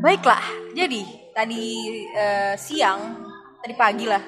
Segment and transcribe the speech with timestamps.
[0.00, 1.04] Baiklah, jadi
[1.36, 1.64] tadi
[2.16, 3.20] eh, siang,
[3.60, 4.24] tadi pagi lah,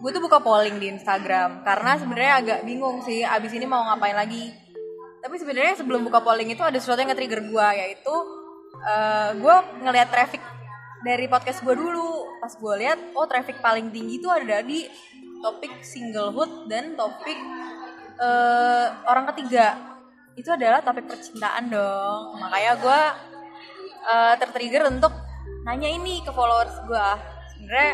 [0.00, 4.16] gue tuh buka polling di Instagram karena sebenarnya agak bingung sih abis ini mau ngapain
[4.16, 4.48] lagi.
[5.20, 8.14] Tapi sebenarnya sebelum buka polling itu ada sesuatu yang nge-trigger gue yaitu
[8.80, 10.40] eh, gue ngelihat traffic
[11.04, 12.40] dari podcast gue dulu.
[12.40, 14.88] Pas gue lihat, oh traffic paling tinggi itu ada di
[15.44, 17.36] topik singlehood dan topik
[18.24, 19.76] eh, orang ketiga.
[20.32, 22.40] Itu adalah topik percintaan dong.
[22.40, 23.00] Makanya gue
[24.04, 25.12] uh, tertrigger untuk
[25.64, 27.08] nanya ini ke followers gue
[27.56, 27.92] sebenarnya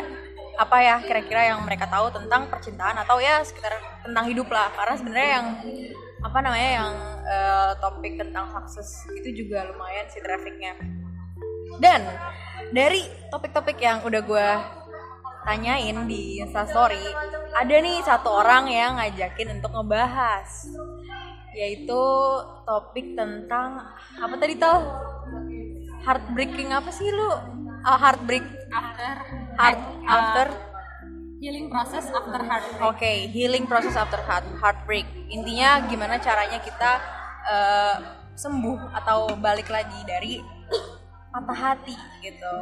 [0.59, 3.71] apa ya kira-kira yang mereka tahu tentang percintaan atau ya sekitar
[4.03, 4.67] tentang hidup lah.
[4.75, 5.47] Karena sebenarnya yang
[6.21, 6.93] apa namanya yang
[7.25, 10.75] uh, topik tentang sukses itu juga lumayan sih trafficnya.
[11.79, 12.03] Dan
[12.75, 14.49] dari topik-topik yang udah gue
[15.47, 17.01] tanyain di instastory
[17.57, 20.69] ada nih satu orang yang ngajakin untuk ngebahas
[21.51, 22.01] yaitu
[22.63, 23.91] topik tentang
[24.21, 24.79] apa tadi tau
[26.05, 27.29] heartbreaking apa sih lu?
[27.81, 29.09] Ah, heartbreak after
[29.57, 30.45] heart uh, after
[31.41, 32.81] healing process after heartbreak.
[32.85, 35.05] Oke healing process after heart heartbreak.
[35.33, 36.91] Intinya gimana caranya kita
[37.49, 37.95] eh,
[38.37, 40.37] sembuh atau balik lagi dari
[41.31, 42.53] patah hati gitu.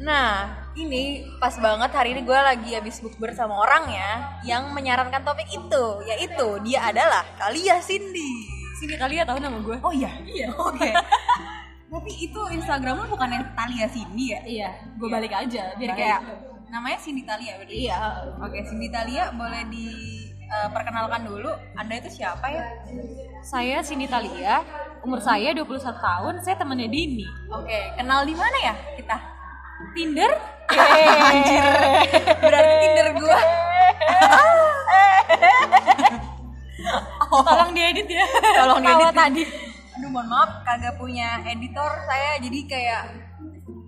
[0.00, 5.50] Nah ini pas banget hari ini gue lagi habis bukber sama orangnya yang menyarankan topik
[5.52, 8.48] itu yaitu dia adalah Kalia Cindy.
[8.80, 10.10] Sini kali ya tahu nama gue oh iya?
[10.24, 10.48] Iya.
[10.56, 10.90] Oke
[11.92, 15.12] tapi itu Instagram lu bukan yang Talia Cindy ya iya gue Iya.
[15.12, 16.00] balik aja biar Baik.
[16.00, 16.20] kayak
[16.66, 17.98] namanya Cindy Talia berarti iya
[18.40, 21.52] Oke, Cindy Talia boleh diperkenalkan dulu.
[21.74, 22.64] Anda itu siapa ya?
[23.44, 24.64] saya Cindy Talia
[25.02, 29.16] umur saya 21 tahun saya temannya Dini Oke, kenal di mana ya kita?
[29.92, 30.32] Tinder
[31.28, 31.64] Anjir.
[32.38, 33.36] Berarti Tinder gua.
[37.32, 39.12] tolong diedit ya Tolong diedit.
[39.12, 39.42] tadi
[39.92, 42.40] Aduh, mohon maaf kagak punya editor saya.
[42.40, 43.02] Jadi kayak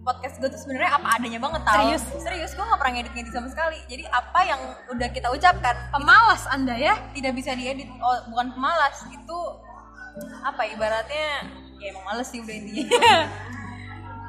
[0.04, 2.04] podcast gue tuh sebenarnya apa adanya banget tau Serius?
[2.20, 4.60] serius gue gak pernah ngedit-ngedit sama sekali jadi apa yang
[4.92, 9.38] udah kita ucapkan pemalas anda ya tidak bisa diedit oh bukan pemalas itu
[10.44, 11.48] apa ibaratnya
[11.80, 12.84] ya emang males sih udah intinya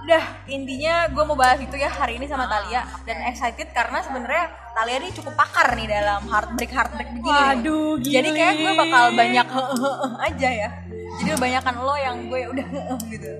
[0.05, 4.53] Udah intinya gue mau bahas itu ya hari ini sama Talia dan excited karena sebenarnya
[4.77, 7.25] Talia ini cukup pakar nih dalam heartbreak heartbreak begini.
[7.25, 8.37] Waduh, Jadi gile.
[8.37, 9.47] kayak gue bakal banyak
[10.29, 10.69] aja ya.
[11.15, 12.67] Jadi kebanyakan lo yang gue udah
[13.13, 13.31] gitu.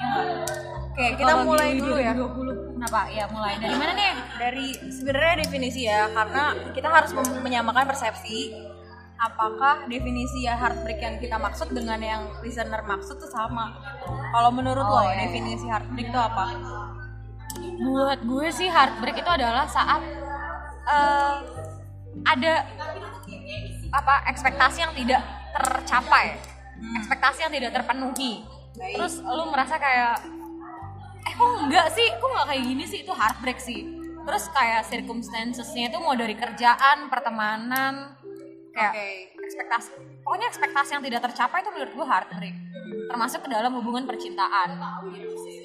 [0.00, 0.28] Ya nggak?
[0.90, 2.12] Oke kita mulai dulu ya.
[2.12, 3.00] 2020 kenapa?
[3.08, 4.12] Ya mulai dari mana nih?
[4.36, 6.42] Dari sebenarnya definisi ya karena
[6.74, 8.52] kita harus menyamakan persepsi.
[9.20, 13.76] Apakah definisi ya heartbreak yang kita maksud dengan yang listener maksud tuh sama?
[14.32, 15.20] Kalau menurut Oh, lo iya, iya.
[15.28, 16.44] definisi heartbreak itu apa?
[17.84, 20.00] Buat gue sih heartbreak itu adalah saat
[20.88, 21.36] eh,
[22.24, 22.52] ada
[23.92, 25.20] apa ekspektasi yang tidak
[25.52, 26.40] tercapai
[26.80, 28.44] ekspektasi yang tidak terpenuhi.
[28.70, 29.02] Baik.
[29.02, 30.22] terus lu merasa kayak
[31.26, 32.06] eh kok enggak sih?
[32.16, 32.98] Kok nggak kayak gini sih?
[33.02, 33.80] Itu heartbreak sih.
[34.20, 38.14] Terus kayak circumstancesnya itu mau dari kerjaan pertemanan
[38.70, 39.08] kayak Oke.
[39.50, 39.90] ekspektasi
[40.22, 42.56] pokoknya ekspektasi yang tidak tercapai itu menurut gue heartbreak.
[43.10, 44.78] Termasuk ke dalam hubungan percintaan.
[45.10, 45.58] Gitu sih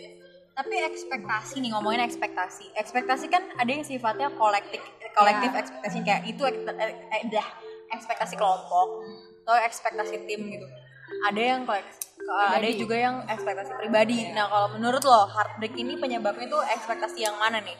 [0.55, 2.71] tapi ekspektasi nih ngomongin ekspektasi.
[2.79, 4.79] Ekspektasi kan ada yang sifatnya kolektif
[5.15, 5.59] kolektif Ya.
[5.63, 7.47] ekspektasi kayak itu eh, eh,
[7.95, 8.87] ekspektasi kelompok
[9.45, 10.67] atau ekspektasi tim gitu
[11.25, 12.81] ada yang kolektif ada Pribadi.
[12.81, 14.19] juga yang ekspektasi pribadi.
[14.33, 17.77] Nah kalau menurut lo heartbreak ini penyebabnya tuh ekspektasi yang mana nih?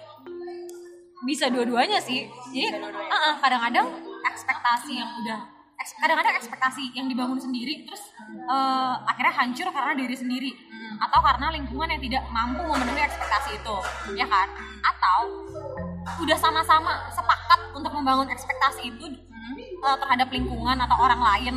[1.26, 2.30] Bisa dua-duanya sih.
[2.54, 3.10] Jadi dua-duanya.
[3.10, 3.88] uh-uh, kadang-kadang
[4.30, 5.40] ekspektasi yang udah
[5.86, 8.02] kadang-kadang ekspektasi yang dibangun sendiri terus
[8.50, 10.52] uh, akhirnya hancur karena diri sendiri.
[10.96, 13.78] Atau karena lingkungan yang tidak mampu memenuhi ekspektasi itu
[14.14, 14.48] ya kan?
[14.86, 15.20] Atau
[16.22, 19.06] udah sama-sama sepakat untuk membangun ekspektasi itu
[19.86, 21.56] uh, terhadap lingkungan atau orang lain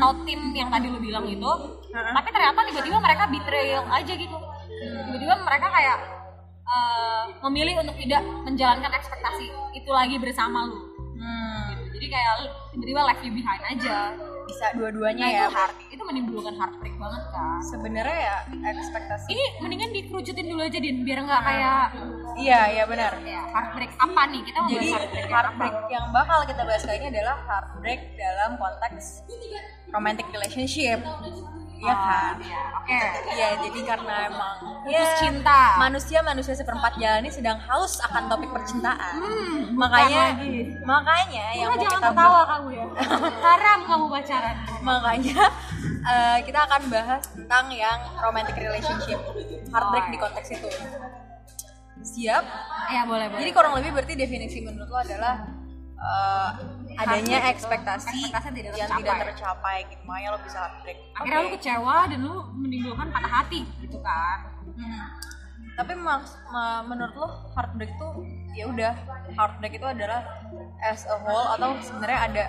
[0.00, 1.52] atau tim yang tadi lu bilang itu.
[1.92, 4.36] Tapi ternyata tiba-tiba mereka betrayal aja gitu.
[4.80, 5.98] Tiba-tiba mereka kayak
[6.64, 10.76] uh, memilih untuk tidak menjalankan ekspektasi itu lagi bersama lu.
[11.16, 12.34] Hmm, jadi kayak
[12.72, 17.22] tiba-tiba left you behind aja bisa dua-duanya nah, ya itu heart itu menimbulkan heartbreak banget
[17.34, 18.36] kan sebenarnya ya
[18.72, 19.26] ekspektasi.
[19.34, 21.84] Ini mendingan dikerucutin dulu aja din biar nggak kayak
[22.38, 23.12] iya iya benar.
[23.26, 24.40] Ya heartbreak apa nih?
[24.46, 28.00] Kita mau Jadi bahas heartbreak yang heartbreak yang bakal kita bahas kali ini adalah heartbreak
[28.14, 29.04] dalam konteks
[29.90, 30.98] romantic relationship.
[31.76, 32.34] Iya kan?
[32.40, 38.00] ya oke Iya, jadi karena emang putus cinta manusia manusia seperempat jalan ini sedang haus
[38.00, 39.14] akan topik percintaan.
[39.16, 40.56] Hmm, makanya bukan lagi.
[40.82, 42.84] makanya yang Kamu mau jangan kita ketawa bahas- kamu ya
[43.38, 45.38] haram kamu pacaran makanya
[46.10, 49.18] eh, kita akan bahas tentang yang romantic relationship,
[49.68, 50.68] heartbreak di konteks itu.
[51.98, 52.44] Siap?
[52.86, 55.34] ya boleh boleh Jadi kurang lebih berarti definisi menurut lo adalah
[55.98, 56.48] eh,
[56.98, 57.54] adanya Heartbreak.
[57.54, 59.04] ekspektasi, Ekspektasi yang tidak yang tercapai.
[59.04, 61.54] tidak tercapai gitu makanya lo bisa heartbreak akhirnya lu Oke.
[61.54, 65.04] kecewa dan lu menimbulkan patah hati gitu kan Hmm.
[65.74, 68.12] tapi maks- ma- menurut lo heartbreak tuh
[68.50, 68.92] ya udah
[69.30, 70.20] heartbreak itu adalah
[70.80, 72.44] as a whole atau sebenarnya ada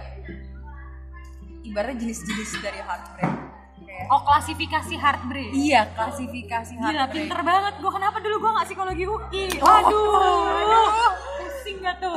[1.61, 3.31] ibaratnya jenis-jenis dari heartbreak
[3.77, 8.65] Kayak- oh klasifikasi heartbreak iya klasifikasi Gila heartbreak pinter banget Gue kenapa dulu gue gak
[8.65, 10.07] psikologi UI Oh, Aduh
[10.45, 10.88] aduh.
[11.38, 12.15] Pusing gak tuh.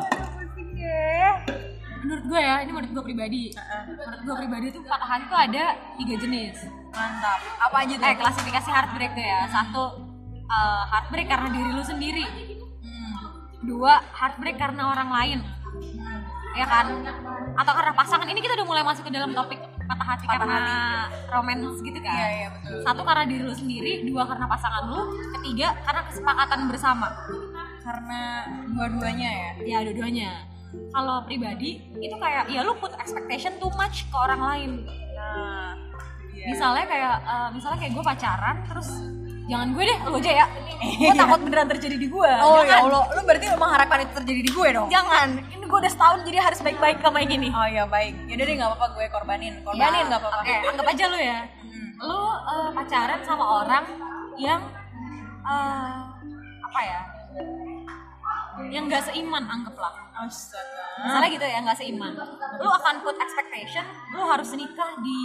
[2.10, 3.42] Menurut gue ya Ini menurut gue pribadi.
[3.86, 5.64] Menurut gue pribadi tuh patah hati tuh ada
[5.94, 6.56] tiga jenis.
[6.90, 7.38] Mantap.
[7.62, 8.06] Apa aja tuh?
[8.10, 9.40] Eh klasifikasi heartbreak tuh ya.
[9.46, 9.84] Satu
[10.50, 12.26] eh, Heartbreak karena diri lu sendiri.
[12.82, 13.14] Hmm.
[13.62, 15.38] Dua Heartbreak karena orang lain.
[16.58, 16.90] Ya kan?
[17.54, 18.26] Atau karena pasangan.
[18.26, 20.66] Ini kita udah mulai masuk ke dalam topik Patah hati Patah karena
[21.30, 22.10] romance gitu kan?
[22.10, 22.78] Iya iya betul.
[22.82, 24.02] Satu karena diri lu sendiri.
[24.02, 25.14] Dua karena pasangan lu.
[25.38, 27.06] Ketiga karena kesepakatan bersama.
[27.86, 29.50] Karena dua-duanya ya?
[29.62, 30.50] Ya dua-duanya
[30.90, 34.70] kalau pribadi itu kayak ya lu put expectation too much ke orang lain.
[35.14, 35.74] Nah
[36.30, 36.46] iya.
[36.50, 38.88] misalnya kayak eh, misalnya kayak gue pacaran terus
[39.50, 40.46] jangan gue deh lu aja ya.
[41.00, 43.04] Gue takut beneran terjadi di gue oh ya jangan allah.
[43.18, 44.88] Lu berarti mengharapkan itu terjadi di gue dong?
[44.88, 45.28] Jangan.
[45.42, 48.14] Ini gue udah setahun jadi harus baik-baik sama yang gini oh ya baik.
[48.30, 49.54] Yaudah deh nggak apa-apa gue korbanin.
[49.66, 50.40] Korbanin Ya, nggak apa-apa.
[50.40, 51.38] oke anggap aja lu ya.
[51.60, 51.88] Hmm.
[52.00, 53.84] lu eh, pacaran sama orang
[54.38, 54.60] yang
[55.42, 55.98] eh,
[56.62, 57.00] apa ya
[58.68, 60.10] yang gak seiman anggaplah.
[60.20, 60.84] Astaga.
[61.00, 62.12] misalnya gitu ya nggak seiman.
[62.60, 65.22] Lu akan put expectation lu harus nikah di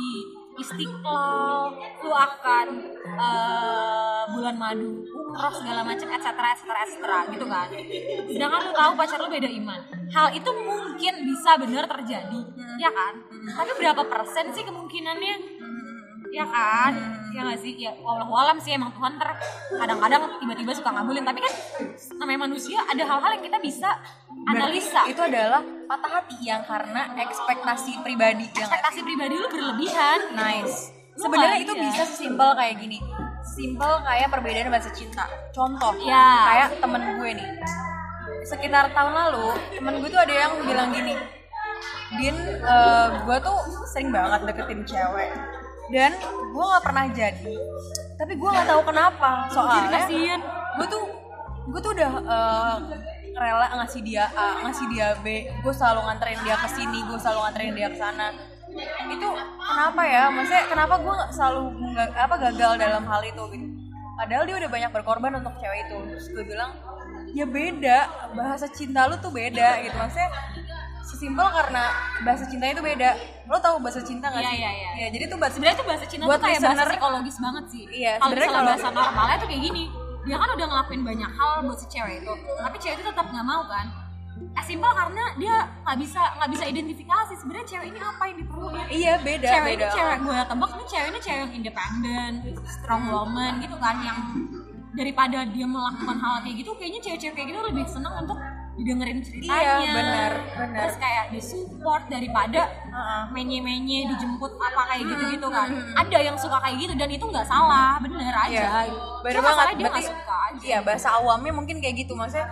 [0.55, 2.67] istiqlal lu akan
[3.03, 7.05] eh, bulan madu umroh segala macam etc etc etc
[7.35, 7.67] gitu kan.
[8.31, 9.79] Sedangkan lu tahu pacar lu beda iman.
[10.15, 12.41] Hal itu mungkin bisa bener terjadi
[12.79, 13.19] ya kan?
[13.51, 15.54] Tapi berapa persen sih kemungkinannya
[16.35, 16.93] ya kan?
[17.31, 17.73] Ya nggak sih?
[17.79, 19.29] Ya walau alam sih emang Tuhan ter
[19.79, 21.23] kadang-kadang tiba-tiba suka ngabulin.
[21.23, 21.53] Tapi kan
[22.19, 23.89] namanya manusia ada hal-hal yang kita bisa
[24.51, 25.07] analisa.
[25.07, 30.19] Berarti itu adalah patah hati yang karena ekspektasi pribadi yang ekspektasi pribadi lu berlebihan.
[30.35, 30.91] Nice.
[31.15, 31.83] Sebenarnya itu iya.
[31.87, 32.99] bisa sesimpel kayak gini.
[33.55, 35.23] Simpel kayak perbedaan bahasa cinta.
[35.55, 36.27] Contoh Ya.
[36.51, 37.47] kayak temen gue nih.
[38.45, 41.17] Sekitar tahun lalu temen gue tuh ada yang bilang gini
[42.13, 43.57] Din eh, gue tuh
[43.89, 45.29] sering banget deketin cewek
[45.93, 46.11] dan
[46.53, 47.55] gue nggak pernah jadi.
[48.15, 50.01] Tapi gue nggak tahu kenapa soalnya
[50.79, 51.03] gue tuh
[51.65, 52.75] gue tuh udah eh,
[53.35, 55.51] rela ngasih dia A ngasih dia B.
[55.61, 58.27] Gue selalu nganterin dia ke sini gue selalu nganterin dia ke sana.
[59.07, 59.27] Itu
[59.59, 60.23] kenapa ya?
[60.31, 61.61] Maksudnya kenapa gue selalu
[62.15, 63.67] apa gagal dalam hal itu gitu.
[64.15, 65.97] Padahal dia udah banyak berkorban untuk cewek itu.
[66.15, 66.71] Terus gue bilang
[67.35, 69.95] ya beda bahasa cinta lu tuh beda gitu.
[69.99, 70.31] Maksudnya
[71.05, 71.83] sesimpel karena
[72.21, 73.09] bahasa cintanya itu beda.
[73.45, 74.57] Lo tau bahasa cinta gak Iya, sih?
[74.57, 74.89] iya, iya.
[74.97, 77.83] ya jadi tuh bahasa sebenarnya tuh bahasa Cina Buat tuh kayak bahasa psikologis banget sih.
[77.87, 79.83] Iya, sebenarnya kalau- bahasa normalnya tuh kayak gini.
[80.25, 82.33] Dia kan udah ngelakuin banyak hal buat si cewek itu.
[82.57, 83.85] Tapi cewek itu tetap nggak mau kan.
[84.51, 88.85] As simple karena dia nggak bisa nggak bisa identifikasi sebenarnya cewek ini apa yang diperlukan.
[88.89, 89.85] Iya beda cewek beda.
[89.85, 92.31] ini cewek gue tebak ini cewek ini cewek yang independen
[92.65, 94.17] strong woman gitu kan yang
[94.91, 98.39] daripada dia melakukan hal kayak gitu kayaknya cewek-cewek kayak gitu lebih seneng untuk
[98.75, 100.75] didengerin ceritanya Iya, benar, benar.
[100.77, 103.23] terus kayak disupport daripada Heeh.
[103.31, 107.95] menye-menye dijemput apa kayak gitu-gitu kan ada yang suka kayak gitu dan itu nggak salah
[107.97, 108.67] bener aja Iya,
[109.21, 109.67] bener Cuma banget.
[109.73, 112.51] dia Berarti, suka aja iya bahasa awamnya mungkin kayak gitu maksudnya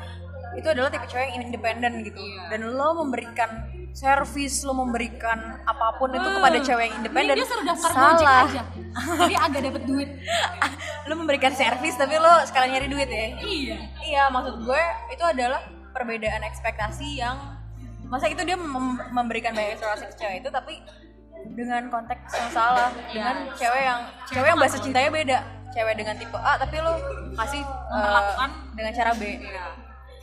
[0.53, 2.13] itu adalah tipe cewek yang independen gitu.
[2.15, 2.45] Iya.
[2.47, 3.49] Dan lo memberikan
[3.91, 6.37] servis, lo memberikan apa pun itu Hmm.
[6.39, 7.33] kepada cewek yang independen.
[7.35, 8.45] Dia suruh daftar Salah.
[8.45, 8.61] aja
[9.19, 10.09] jadi agak dapet duit
[11.03, 13.25] lo memberikan servis tapi lo sekalian nyari duit ya.
[13.41, 15.57] iya Iya, maksud gue itu adalah
[15.93, 17.37] perbedaan ekspektasi yang
[18.03, 20.73] masa itu dia mem- memberikan banyak ekspektasi ke cewek itu tapi
[21.53, 25.39] dengan konteks yang salah dengan cewek yang cewek yang bahasa cintanya beda.
[25.73, 26.93] Cewek dengan tipe A tapi lo
[27.33, 29.23] kasih Memperlakukan- dengan cara B.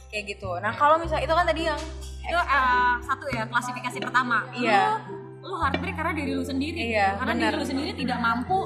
[0.06, 0.50] Kayak gitu.
[0.58, 1.80] Nah kalau misalnya itu kan tadi yang
[2.20, 4.46] itu eh, satu ya klasifikasi pertama.
[4.52, 5.02] Iya.
[5.40, 6.94] lu, lu heartbreak karena diri lu sendiri.
[6.94, 7.50] Iya, karena benar.
[7.50, 8.58] diri lu sendiri tidak mampu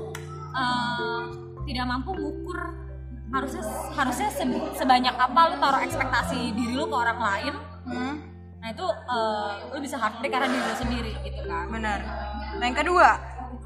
[0.52, 1.23] eh,
[1.64, 2.61] tidak mampu mengukur
[3.34, 3.62] harusnya
[3.92, 7.54] harusnya se- sebanyak apa lu taruh ekspektasi diri lu ke orang lain?
[7.84, 8.14] Hmm,
[8.62, 11.66] nah itu eh, lu bisa heartbreak karena diri lu sendiri gitu kan?
[11.68, 11.98] Benar.
[12.56, 13.08] Nah yang kedua?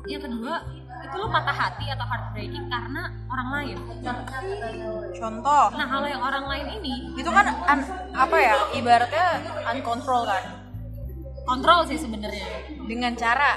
[0.08, 0.54] Yang kedua
[0.98, 3.76] itu lu patah hati atau heartbreaking karena orang lain.
[5.12, 5.64] Contoh.
[5.70, 9.26] Nah kalau yang orang lain ini itu kan un- apa ya ibaratnya
[9.68, 10.42] uncontrol kan?
[11.44, 12.46] Kontrol sih sebenarnya.
[12.84, 13.56] Dengan cara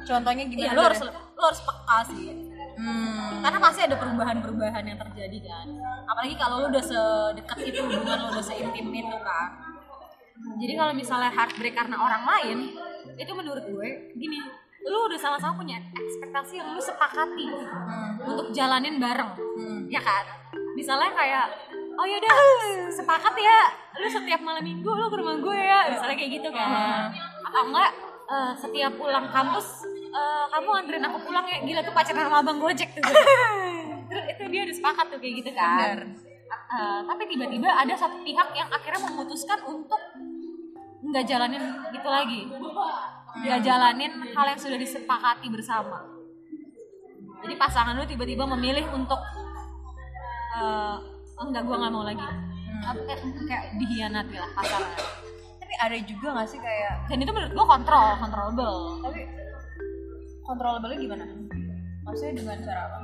[0.00, 2.47] contohnya gimana iya lu harus lu harus peka sih
[2.78, 5.66] hmm, karena pasti ada perubahan-perubahan yang terjadi kan.
[6.06, 9.50] Apalagi kalau lu udah sedekat itu hubungan lu udah seintim itu kan.
[10.58, 12.58] Jadi kalau misalnya heartbreak karena orang lain
[13.18, 14.38] itu menurut gue gini
[14.86, 17.50] lu udah sama-sama punya ekspektasi yang lu sepakati
[18.22, 19.90] untuk jalanin bareng hmm.
[19.90, 20.24] ya kan?
[20.78, 21.46] Misalnya kayak
[21.98, 22.34] oh yaudah
[22.94, 23.58] sepakat ya
[23.98, 27.10] lu setiap malam minggu lu ke rumah gue ya misalnya kayak gitu kan.
[27.42, 27.90] Atau enggak
[28.30, 31.58] eh, setiap pulang kampus eh, kamu anterin aku pulang ya?
[31.60, 33.02] Gila tuh pacaran sama abang gojek tuh.
[34.08, 35.96] Terus itu dia udah sepakat tuh kayak gitu kan.
[36.48, 40.00] Eh, tapi tiba-tiba ada satu pihak yang akhirnya memutuskan untuk
[40.98, 41.62] nggak jalanin
[41.92, 42.40] gitu lagi.
[43.38, 46.04] Nggak jalanin hal yang sudah disepakati bersama.
[47.38, 49.20] Jadi pasangan lu tiba-tiba memilih untuk
[50.58, 50.96] eh,
[51.38, 52.24] enggak gua nggak mau lagi.
[52.78, 54.96] Apa- kayak, kayak dihianati lah pasangan.
[55.58, 59.20] Tapi ada juga gak sih kayak dan itu menurut gua kontrol controllable tapi
[60.48, 61.24] controllable gimana?
[62.08, 62.98] Maksudnya dengan cara apa?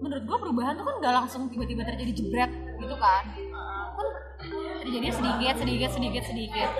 [0.00, 3.24] Menurut gua perubahan tuh kan nggak langsung tiba-tiba terjadi jebret gitu kan.
[3.92, 4.06] Kan
[4.82, 6.70] terjadi sedikit sedikit sedikit sedikit.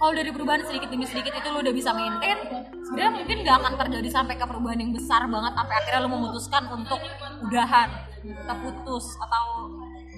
[0.00, 2.34] Kalau dari perubahan sedikit demi sedikit itu lu udah bisa maintain
[2.82, 6.62] sebenarnya mungkin nggak akan terjadi sampai ke perubahan yang besar banget sampai akhirnya lu memutuskan
[6.74, 6.98] untuk
[7.46, 9.44] udahan kita putus atau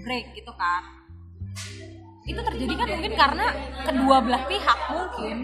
[0.06, 0.82] break gitu kan.
[2.24, 3.46] Itu terjadi kan mungkin karena
[3.84, 5.36] kedua belah pihak mungkin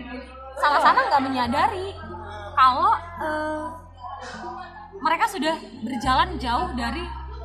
[0.56, 1.92] sama-sama nggak menyadari
[2.60, 2.92] kalau
[3.24, 3.66] eh,
[5.00, 7.00] mereka sudah berjalan jauh dari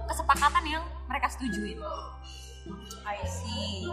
[0.05, 1.79] kesepakatan yang mereka setujuin.
[3.05, 3.87] I see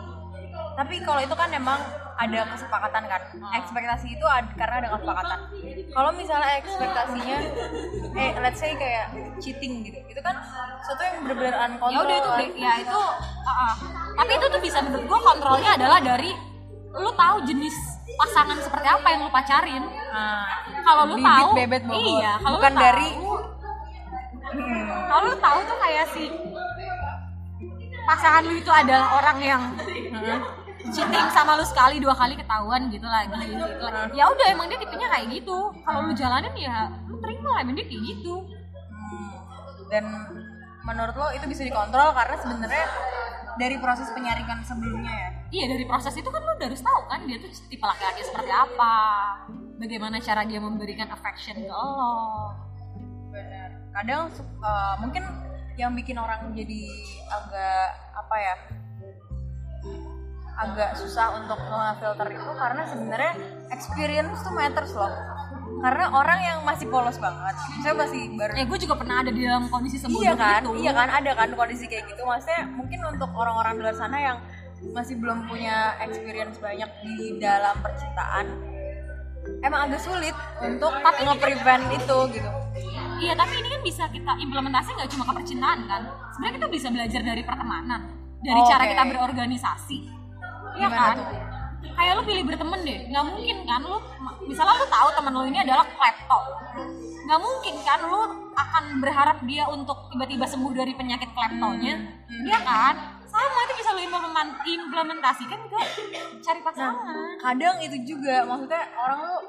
[0.73, 1.81] tapi kalau itu kan emang
[2.17, 3.23] ada kesepakatan kan
[3.61, 5.39] ekspektasi itu ad- karena ada kesepakatan
[5.93, 7.39] kalau misalnya ekspektasinya
[8.17, 10.41] eh let's say kayak cheating gitu itu kan
[10.81, 12.41] sesuatu yang benar-benar Ya uncontrolled udah itu kan.
[12.57, 13.75] ya itu uh, uh.
[14.17, 16.31] tapi itu tuh bisa menurut gua kontrolnya adalah dari
[16.93, 17.77] lu tahu jenis
[18.13, 19.83] pasangan seperti apa yang lu pacarin.
[19.85, 20.45] Nah,
[20.83, 22.03] Kalau lu bibit tahu bebet bobot.
[22.13, 23.11] iya, kalau bukan lu tahu, dari
[24.43, 24.85] Hmm.
[25.09, 26.25] kalau lu tahu tuh kayak si
[28.03, 29.63] pasangan lu itu adalah orang yang
[30.85, 34.13] cheating sama lu sekali dua kali ketahuan gitu lagi gitu lagi.
[34.13, 37.75] ya udah emang dia tipenya kayak gitu kalau lu jalanin ya lu terima lah emang
[37.75, 38.35] dia kayak gitu
[39.03, 39.33] Hmm.
[39.89, 40.05] dan
[40.83, 42.87] menurut lo itu bisa dikontrol karena sebenarnya
[43.61, 45.31] dari proses penyaringan sebelumnya ya?
[45.53, 48.53] Iya dari proses itu kan lu udah harus tahu kan dia tuh tipe laki-laki seperti
[48.53, 48.97] apa.
[49.77, 52.53] Bagaimana cara dia memberikan affection ke lo.
[53.33, 53.71] Benar.
[53.93, 55.23] Kadang eh, mungkin
[55.77, 56.83] yang bikin orang jadi
[57.33, 58.57] agak apa ya
[60.53, 61.59] agak susah untuk
[61.97, 63.33] filter itu karena sebenarnya
[63.73, 65.09] experience tuh matters loh
[65.81, 69.41] karena orang yang masih polos banget saya masih baru eh gue juga pernah ada di
[69.43, 73.01] dalam kondisi sebodoh iya kan itu iya kan ada kan kondisi kayak gitu maksudnya mungkin
[73.09, 74.37] untuk orang-orang di luar sana yang
[74.91, 78.47] masih belum punya experience banyak di dalam percintaan
[79.63, 82.51] emang agak sulit untuk nge-prevent itu gitu
[83.23, 86.03] Iya, tapi ini kan bisa kita implementasi nggak cuma ke percintaan kan?
[86.35, 88.01] Sebenarnya kita bisa belajar dari pertemanan,
[88.43, 88.67] dari Oke.
[88.67, 89.99] cara kita berorganisasi.
[90.75, 91.15] Iya kan?
[91.23, 91.52] tuh?
[91.83, 93.99] Kayak lu pilih berteman deh, nggak mungkin kan lu,
[94.45, 96.39] misalnya lu tahu teman lu ini adalah klepto,
[97.23, 98.21] nggak mungkin kan lu
[98.53, 102.45] akan berharap dia untuk tiba-tiba sembuh dari penyakit kleptonya, Hmm.
[102.45, 102.95] Iya kan?
[103.25, 105.79] Sama itu bisa lu implemen- implementasikan ke
[106.39, 107.17] cari Nah, pasangan.
[107.39, 109.41] kadang itu juga maksudnya orang tuh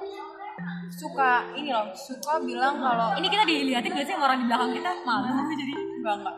[0.89, 4.91] suka ini loh suka bilang kalau Ini kita dilihatin gak sih orang di belakang kita
[5.03, 5.73] malu jadi.
[5.73, 6.35] enggak enggak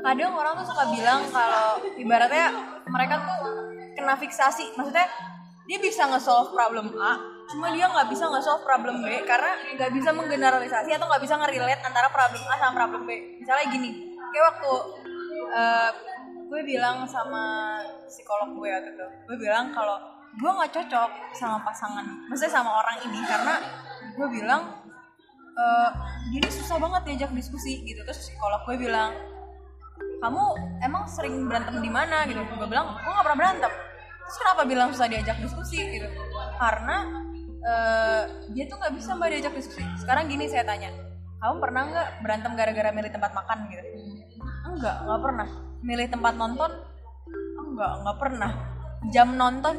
[0.00, 2.46] kadang orang tuh suka bilang kalau ibaratnya
[2.86, 3.38] mereka tuh
[4.00, 4.74] kena fiksasi.
[4.74, 5.06] Maksudnya
[5.70, 10.14] dia bisa nge-solve problem A cuma dia nggak bisa nge-solve problem B karena nggak bisa
[10.14, 13.10] menggeneralisasi atau nggak bisa nge-relate antara problem A sama problem B.
[13.42, 14.72] Misalnya gini kayak waktu
[15.50, 15.90] eh,
[16.50, 17.78] gue bilang sama
[18.10, 19.98] psikolog gue waktu itu gue bilang kalau
[20.34, 23.54] gue nggak cocok sama pasangan maksudnya sama orang ini karena
[24.14, 24.62] gue bilang
[25.54, 25.90] eh
[26.30, 28.02] dia ini susah banget diajak diskusi gitu.
[28.06, 29.14] Terus psikolog gue bilang
[30.22, 30.42] kamu
[30.82, 32.26] emang sering berantem di mana?
[32.26, 32.38] Gitu.
[32.42, 33.72] Gue bilang gue gak pernah berantem
[34.30, 36.06] terus kenapa bilang susah diajak diskusi gitu?
[36.54, 36.96] Karena
[37.60, 38.22] eh,
[38.54, 39.82] dia tuh nggak bisa mbak diajak diskusi.
[39.98, 40.94] Sekarang gini saya tanya
[41.42, 43.58] kamu pernah nggak berantem gara-gara milih tempat makan?
[43.74, 43.82] Gitu.
[44.70, 45.48] Enggak nggak pernah.
[45.82, 46.70] Milih tempat nonton?
[47.58, 48.50] Enggak nggak pernah.
[49.10, 49.76] Jam nonton?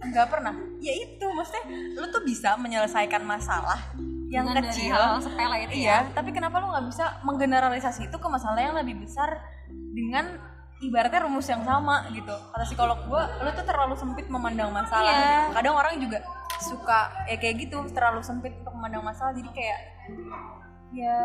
[0.00, 0.54] Nggak pernah.
[0.80, 1.64] Ya itu maksudnya
[2.00, 3.92] lu tuh bisa menyelesaikan masalah
[4.30, 4.94] yang Dengan kecil.
[4.94, 5.76] hal sepele itu ya.
[5.76, 10.38] iya tapi kenapa lu nggak bisa menggeneralisasi itu ke masalah yang lebih besar dengan
[10.80, 12.32] ibaratnya rumus yang sama gitu.
[12.32, 15.12] Kata psikolog gua lu tuh terlalu sempit memandang masalah.
[15.12, 15.52] Iya.
[15.52, 16.18] kadang orang juga
[16.60, 19.32] suka ya kayak gitu terlalu sempit untuk memandang masalah.
[19.36, 19.78] Jadi kayak
[20.90, 21.16] ya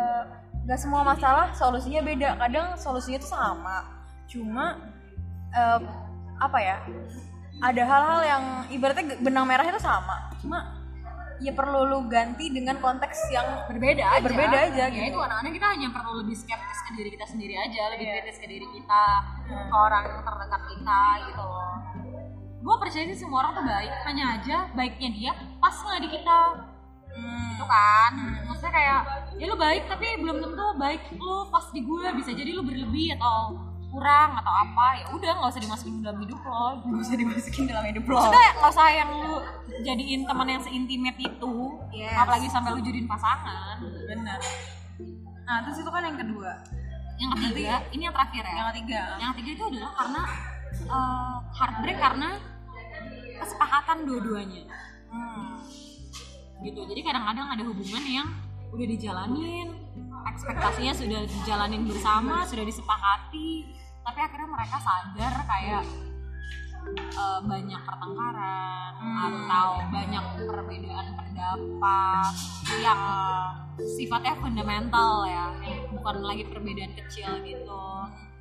[0.68, 2.36] nggak semua masalah solusinya beda.
[2.36, 3.78] Kadang solusinya tuh sama.
[4.28, 4.76] Cuma
[5.56, 5.80] eh,
[6.36, 6.78] apa ya
[7.64, 10.36] ada hal-hal yang ibaratnya benang merahnya tuh sama.
[10.44, 10.75] Cuma
[11.38, 14.24] ya perlu lu ganti dengan konteks yang berbeda Ya, aja.
[14.24, 15.12] berbeda aja Ya gitu.
[15.12, 18.46] itu anak-anak kita hanya perlu lebih skeptis ke diri kita sendiri aja, lebih kritis ke
[18.46, 19.06] diri kita,
[19.46, 19.68] Hmm.
[19.68, 21.76] ke orang terdekat kita gitu loh.
[22.60, 26.40] Gue percaya sih semua orang tuh baik, hanya aja baiknya dia pas nggak di kita
[27.12, 27.48] Hmm.
[27.52, 28.12] gitu kan.
[28.46, 29.00] Maksudnya kayak
[29.36, 33.14] ya lu baik tapi belum tentu baik lu pas di gue bisa jadi lu berlebih
[33.14, 33.56] atau
[33.96, 36.68] kurang atau apa ya udah nggak usah dimasukin dalam hidup lo.
[36.84, 38.20] Gak usah dimasukin dalam hidup lo.
[38.20, 39.34] Maksudnya nggak usah yang lu
[39.88, 41.56] jadiin teman yang seintimate itu
[41.96, 42.12] Yes.
[42.20, 43.80] apalagi sampai lu jadiin pasangan.
[43.80, 44.40] Bener
[45.46, 46.52] nah terus itu kan yang kedua.
[47.16, 48.54] Yang ketiga ini yang terakhir ya?
[48.60, 49.02] Yang ketiga.
[49.16, 50.22] Yang ketiga itu adalah karena
[50.76, 52.30] eh, heartbreak karena
[53.40, 54.64] kesepakatan dua-duanya.
[55.08, 55.64] Hmm.
[56.64, 56.82] gitu.
[56.84, 58.28] Jadi kadang-kadang ada hubungan yang
[58.76, 59.86] udah dijalanin
[60.26, 63.70] ekspektasinya sudah dijalanin bersama sudah disepakati
[64.06, 65.84] tapi akhirnya mereka sadar kayak
[66.96, 69.18] eh, banyak pertengkaran Hmm.
[69.22, 72.34] atau banyak perbedaan pendapat
[72.80, 73.02] yang
[73.78, 75.52] sifatnya fundamental ya.
[75.92, 77.86] Bukan lagi perbedaan kecil gitu.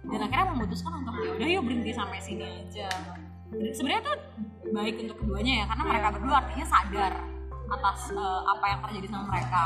[0.05, 2.89] Dan akhirnya memutuskan untuk ya udah yuk berhenti sampai sini aja.
[3.51, 4.17] Sebenarnya tuh
[4.73, 7.13] baik untuk keduanya ya karena mereka berdua artinya sadar
[7.67, 9.65] atas eh, apa yang terjadi sama mereka.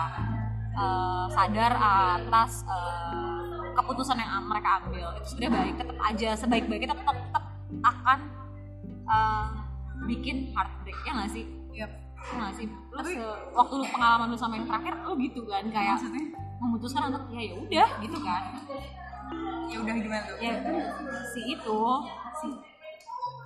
[0.79, 3.38] Eh, sadar atas eh,
[3.79, 5.07] keputusan yang mereka ambil.
[5.17, 7.45] Itu sebenarnya baik tetap aja sebaik-baiknya tetap tetap
[7.79, 8.19] akan
[9.07, 9.47] eh,
[10.07, 10.99] bikin heartbreak.
[11.03, 11.45] Ya nggak sih?
[11.73, 11.91] Yap.
[12.19, 12.67] ya nggak sih?
[12.67, 16.25] Lu se- waktu lu pengalaman lu sama yang terakhir lu gitu kan kayak maksudnya?
[16.59, 18.43] memutuskan untuk ya ya udah gitu kan.
[19.71, 20.37] Ya udah gimana tuh?
[20.43, 20.53] Ya
[21.31, 21.81] si itu
[22.43, 22.49] si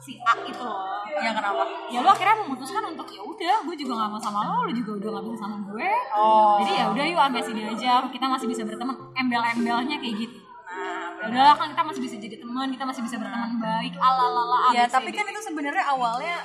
[0.01, 1.05] si A itu loh.
[1.13, 1.63] Ya kenapa?
[1.93, 3.02] Ya lu akhirnya memutuskan untuk
[3.43, 5.91] udah gue juga gak mau sama lo lu juga udah gak bisa sama gue.
[6.15, 6.63] Oh.
[6.63, 10.39] Jadi ya udah yuk sampai sini aja kita masih bisa berteman embel-embelnya kayak gitu.
[10.39, 14.25] Nah ya udahlah kan kita masih bisa jadi teman kita masih bisa berteman baik ala
[14.31, 16.39] ala ya tapi kan itu sebenarnya awalnya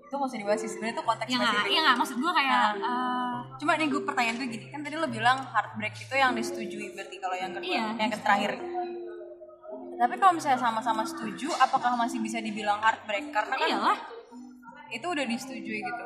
[0.00, 2.64] itu nggak usah dibahas sih sebenarnya itu konteks ya nggak ya nggak maksud gue kayak
[2.80, 6.86] eh, cuma nih gue pertanyaan gue gini kan tadi lo bilang heartbreak itu yang disetujui
[6.96, 7.86] berarti kalau yang kedua Iya.
[7.96, 8.52] yang terakhir.
[10.00, 13.28] Tapi kalau misalnya sama-sama setuju apakah masih bisa dibilang heartbreak?
[13.28, 13.98] Karena kan iyalah
[14.90, 16.04] itu udah disetujui gitu.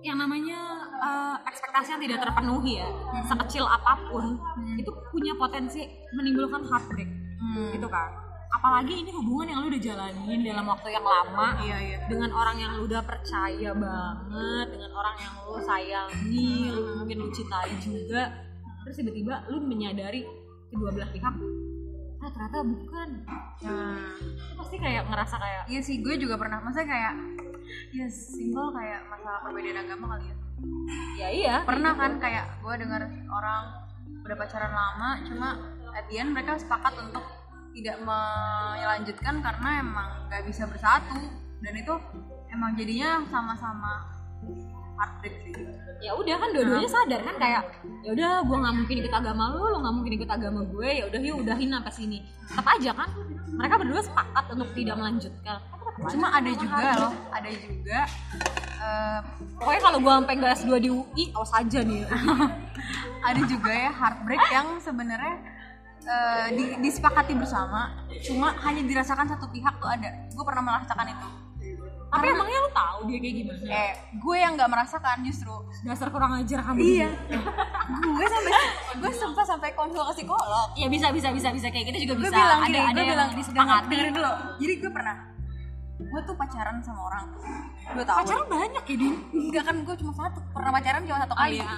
[0.00, 0.60] Yang namanya
[1.00, 2.88] eh, ekspektasi yang tidak terpenuhi ya
[3.26, 4.36] sekecil apa pun
[4.76, 7.20] itu punya potensi menimbulkan heartbreak.
[7.40, 7.72] Hmm.
[7.74, 8.10] gitu kan.
[8.50, 11.98] Apalagi ini hubungan yang lu udah jalanin dalam waktu yang lama iya iya.
[12.10, 17.28] dengan orang yang lu udah percaya banget dengan orang yang lu sayangi lu mungkin lu
[17.32, 18.28] cintai juga.
[18.84, 20.26] Terus tiba-tiba lu menyadari
[20.70, 21.34] kedua belah pihak
[22.20, 23.08] ah ternyata bukan.
[23.64, 27.14] Nah lu pasti kayak ngerasa kayak iya sih gue juga pernah masa kayak
[27.90, 30.36] ya single kayak masalah perbedaan agama kali ya.
[31.16, 31.54] Ya iya.
[31.64, 33.62] Pernah kan kayak gue dengar orang
[34.20, 35.48] udah pacaran lama cuma
[35.96, 37.24] at the end mereka sepakat untuk
[37.70, 41.18] tidak melanjutkan karena emang nggak bisa bersatu.
[41.60, 41.94] Dan itu
[42.50, 44.08] emang jadinya sama-sama
[45.00, 45.52] heartbreak sih.
[46.00, 47.62] Ya udah kan dua-duanya sadar kan kayak
[48.00, 51.04] ya udah gue nggak mungkin ikut agama lu lu nggak mungkin ikut agama gue ya
[51.04, 53.08] udah yuk udahin sampai sini tetap aja kan
[53.52, 55.56] mereka berdua sepakat untuk tidak melanjutkan
[56.08, 57.98] cuma ada juga loh ada juga
[58.80, 59.18] eh,
[59.60, 62.02] pokoknya kalau gue sampai nggak S2 di UI awas aja nih.
[63.28, 65.36] Ada juga ya heartbreak yang sebenarnya
[66.00, 70.08] eh, di- disepakati bersama cuma hanya dirasakan satu pihak tuh ada.
[70.32, 71.28] Gue pernah merasakan itu.
[72.10, 73.60] Tapi emangnya lu tahu dia kayak gimana?
[73.70, 75.52] Eh gue yang nggak merasakan justru.
[75.84, 76.80] Dasar kurang ajar kamu.
[76.80, 77.08] Iya.
[78.00, 78.52] Gue sampai
[78.98, 80.68] gue sempat sampai konsul ke psikolog.
[80.74, 82.40] Ya bisa bisa bisa bisa kayak gitu juga gue bisa.
[82.40, 83.94] bilang ada gini ada gue yang bilang disepakati.
[84.10, 84.32] dulu.
[84.58, 85.16] Jadi gue pernah
[86.00, 87.26] gue tuh pacaran sama orang
[87.92, 89.14] dua tahun pacaran banyak ya din?
[89.34, 90.38] Enggak kan gue cuma satu.
[90.54, 91.58] Pernah pacaran cuma satu oh kali.
[91.60, 91.68] Iya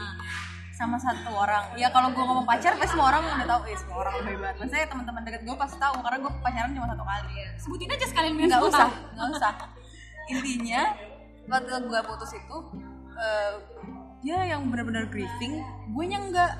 [0.73, 1.65] sama satu orang.
[1.79, 3.61] Ya kalau gue ngomong pacar pasti semua orang udah tahu.
[3.71, 6.87] Eh semua orang udah hebat maksudnya teman-teman deket gue pasti tahu karena gue pacaran cuma
[6.91, 7.35] satu kali.
[7.61, 9.53] Sebutin aja sekalian biar nggak usah nggak usah.
[10.33, 10.83] Intinya
[11.47, 12.57] waktu gue putus itu
[13.19, 13.53] eh,
[14.23, 15.61] dia yang benar-benar grieving
[15.93, 16.53] gue nya enggak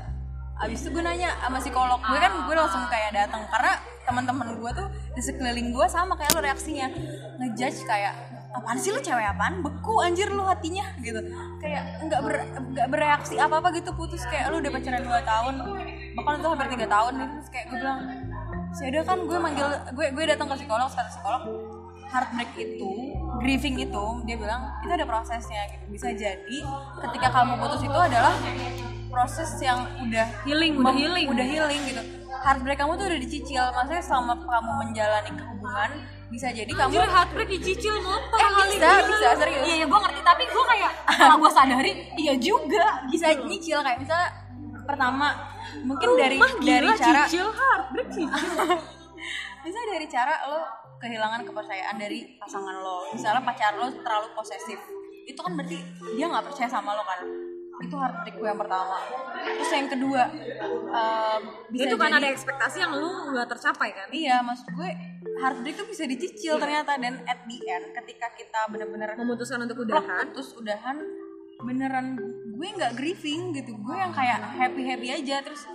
[0.61, 2.01] abis itu gue nanya sama psikolog.
[2.03, 6.37] Gue kan gue langsung kayak datang karena teman-teman gue tuh di sekeliling gue sama kayak
[6.37, 6.93] lo reaksinya.
[7.41, 8.15] Ngejudge kayak
[8.53, 9.65] apaan sih lo cewek apaan?
[9.65, 11.19] Beku anjir lo hatinya gitu.
[11.59, 12.35] Kayak nggak ber,
[12.77, 14.23] nggak bereaksi apa apa gitu putus.
[14.29, 15.55] Kayak lo udah pacaran 2 tahun
[16.13, 17.33] bahkan itu hampir tiga tahun gitu.
[17.41, 18.01] Terus kayak gue bilang
[18.73, 21.43] sih ada kan gue manggil gue gue datang ke psikolog kata psikolog
[22.13, 22.93] heartbreak itu
[23.41, 25.85] grieving itu dia bilang itu ada prosesnya gitu.
[25.91, 26.59] Bisa jadi
[27.01, 28.35] ketika kamu putus itu adalah
[29.09, 31.27] proses yang udah healing udah healing.
[31.29, 32.03] udah healing gitu.
[32.33, 35.91] Heartbreak kamu tuh udah dicicil maksudnya selama kamu menjalani hubungan
[36.29, 39.05] bisa jadi kamu Anjir heartbreak dicicil motor Eh, kali bisa, gila.
[39.05, 39.63] bisa, serius.
[39.63, 43.99] Iya, iya gue ngerti tapi gue kayak kalau gue sadari iya juga bisa nyicil kayak
[44.01, 44.29] misalnya
[44.83, 45.29] pertama
[45.85, 48.53] mungkin dari Rumah dari gila, cara cicil heartbreak cicil.
[49.63, 50.61] Misalnya dari cara lo
[51.03, 53.11] kehilangan kepercayaan dari pasangan lo.
[53.11, 54.79] Misalnya pacar lo terlalu posesif.
[55.27, 55.79] Itu kan berarti
[56.15, 57.27] dia nggak percaya sama lo kan?
[57.83, 58.95] Itu heartbreak gue yang pertama.
[59.43, 60.23] Terus yang kedua
[60.95, 61.39] eh,
[61.75, 64.09] bisa itu kan jadi- ada ekspektasi yang lu nggak tercapai kan?
[64.15, 64.89] Iya maksud gue
[65.43, 66.95] heartbreak tuh bisa dicicil ternyata.
[67.03, 70.31] Dan at the end ketika kita bener-bener memutuskan untuk udahan.
[70.31, 71.03] putus udahan
[71.63, 72.19] beneran
[72.55, 73.75] gue nggak grieving gitu.
[73.83, 75.43] Gue yang kayak happy happy aja.
[75.43, 75.67] Terus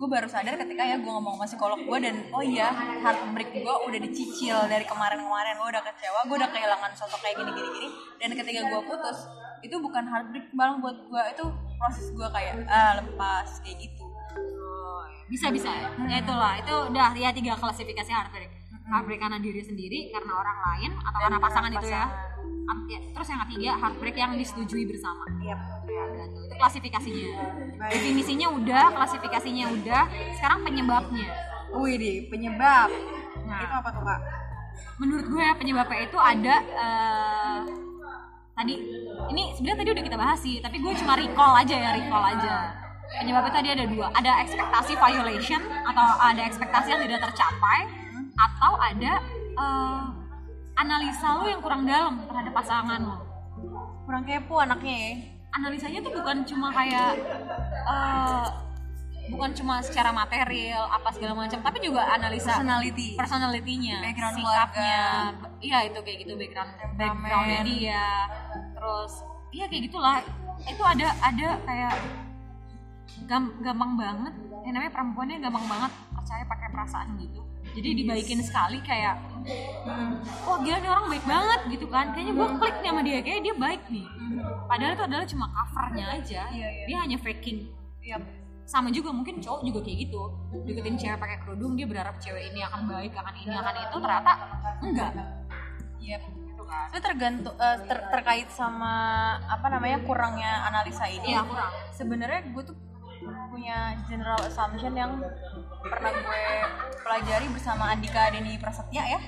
[0.00, 2.72] gue baru sadar ketika ya gue ngomong sama psikolog gue dan oh iya
[3.04, 5.60] heartbreak gue udah dicicil dari kemarin-kemarin.
[5.60, 7.68] Gue udah kecewa gue udah kehilangan sosok kayak gini gini.
[7.68, 9.28] Gini dan ketika gue putus
[9.60, 11.44] itu bukan heartbreak malah buat gue itu
[11.76, 14.08] proses gue kayak ah lepas kayak gitu.
[15.28, 15.92] Bisa bisa ya?
[16.16, 18.59] Itulah itu udah ya tiga klasifikasi heartbreak
[18.90, 22.28] heartbreak karena diri sendiri karena orang lain atau Dan karena pasangan itu ya pasangan.
[22.70, 25.56] Am- ya, terus yang ketiga heartbreak yang disetujui bersama Iya.
[25.90, 26.38] Ya, gitu.
[26.46, 27.26] itu klasifikasinya
[27.90, 30.02] definisinya udah klasifikasinya udah
[30.38, 31.28] sekarang penyebabnya
[31.70, 32.90] Wih deh, penyebab.
[33.46, 33.62] Nah.
[33.62, 34.20] Itu apa tuh kak?
[35.00, 37.58] menurut gue ya penyebabnya itu ada eh,
[38.52, 38.74] tadi
[39.32, 42.54] ini sebenarnya tadi udah kita bahas sih tapi gue cuma recall aja ya recall aja
[43.16, 47.88] penyebabnya tadi ada dua ada ekspektasi violation atau ada ekspektasi yang tidak tercapai
[48.40, 49.12] atau ada
[49.54, 50.02] eh,
[50.76, 53.18] analisa lo yang kurang dalam terhadap pasangan lo?
[54.08, 55.12] Kurang kepo anaknya ya.
[55.50, 57.18] analisanya tuh bukan cuma kayak
[57.74, 58.46] eh,
[59.30, 63.08] bukan cuma secara material apa segala macam tapi juga analisa Personality.
[63.14, 65.02] personality-nya, Background sikapnya,
[65.58, 68.06] iya itu kayak gitu background backgroundnya dia,
[68.74, 69.12] terus
[69.50, 70.18] iya kayak gitulah.
[70.66, 71.94] Itu ada ada kayak
[73.26, 74.34] gam- gampang banget,
[74.66, 77.39] yang namanya perempuannya gampang banget percaya pakai perasaan gitu,
[77.72, 79.14] jadi dibaikin sekali kayak,
[80.44, 83.40] wah gila nih orang baik banget gitu kan, kayaknya gue klik nih sama dia, kayak
[83.40, 84.06] dia baik nih,
[84.66, 86.84] padahal itu adalah cuma covernya aja, Iya, iya.
[86.86, 87.58] dia hanya faking.
[88.00, 88.16] Iya.
[88.64, 90.22] sama juga mungkin cowok juga kayak gitu.
[90.62, 93.96] Deketin cewek pakai kerudung dia berharap cewek ini akan baik akan ini akan itu.
[93.98, 94.32] Ternyata
[94.78, 95.10] enggak.
[95.98, 96.16] Iya.
[96.22, 96.86] gitu kan.
[96.94, 98.94] Itu tergantung eh, ter- terkait sama
[99.42, 101.34] apa namanya kurangnya analisa ini.
[101.34, 101.72] iya kurang.
[101.90, 102.76] Sebenarnya gue tuh
[103.22, 105.20] punya general assumption yang
[105.82, 106.42] pernah gue
[107.00, 109.20] pelajari bersama Andika Deni Prasetya ya.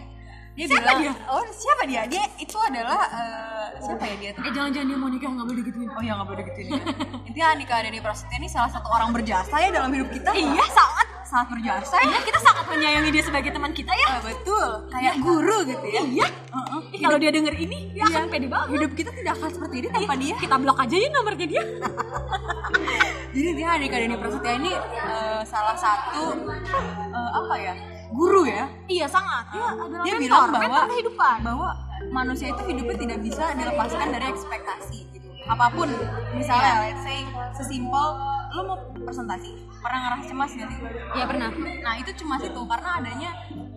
[0.52, 1.12] Dia Siapa bilang, dia?
[1.32, 2.02] oh siapa dia?
[2.04, 4.44] Dia itu adalah eh, siapa ya dia tuh?
[4.44, 6.82] eh jangan-jangan dia mau nikah nggak boleh digituin Oh ya nggak boleh gituin ya.
[7.28, 10.28] Intinya Andika Deni Prasetya ini salah satu orang berjasa ya dalam hidup kita.
[10.36, 12.04] iya sangat sangat berjasa ya.
[12.06, 14.68] iya kita sangat menyayangi dia sebagai teman kita ya Ah, betul.
[14.86, 16.02] Kayak guru gitu ya.
[16.06, 16.80] iya Heeh.
[16.90, 19.88] Ih, kalau dia denger ini dia akan pede banget Hidup kita tidak akan seperti ini
[19.88, 20.34] tanpa dia.
[20.36, 21.62] kita blok aja ya nomornya dia
[23.32, 27.74] Jadi dia Andika Deni Prasetya ini eh, salah satu eh, apa ya
[28.12, 28.68] guru ya.
[28.86, 31.68] iya sangat dia adalah Dia mentor, bilang bahwa mentor kehidupan bahwa
[32.12, 35.28] manusia itu hidupnya tidak bisa dilepaskan dari ekspektasi gitu.
[35.42, 35.88] Apa pun,
[36.32, 38.20] misalnya let's say sesimpel
[38.52, 40.82] lo mau presentasi, pernah ngerasa cemas gak sih?
[41.12, 41.48] ya pernah.
[41.78, 43.30] Nah itu cuma itu karena adanya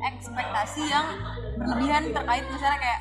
[0.06, 1.06] ekspektasi yang
[1.56, 3.00] berlebihan terkait misalnya kayak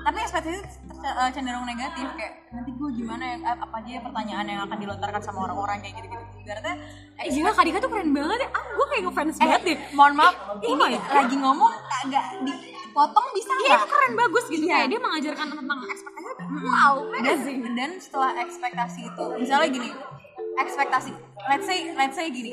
[0.00, 3.36] tapi ekspektasi itu eh, cenderung negatif kayak nanti gue gimana ya?
[3.46, 6.24] Ap- apa aja ya pertanyaan yang akan dilontarkan sama orang-orang kayak gitu-gitu.
[6.40, 6.74] Ibaratnya
[7.18, 8.48] eh gila Kak Dika tuh keren banget ya.
[8.50, 9.78] Ah gue kayak ngefans banget deh.
[9.92, 10.96] mohon maaf Oh ini.
[10.96, 11.04] God.
[11.14, 14.64] lagi ngomong agak dipotong bisa Iya itu keren bagus gitu.
[14.64, 14.72] Iya.
[14.74, 16.28] kayak dia mengajarkan tentang ekspektasi.
[16.50, 19.90] Wow dan, amazing dan setelah ekspektasi itu misalnya gini
[20.62, 21.12] ekspektasi
[21.46, 22.52] let's say let's say gini